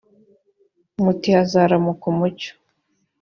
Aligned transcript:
muti 1.03 1.29
hazaramuka 1.37 2.03
umucyo 2.13 2.53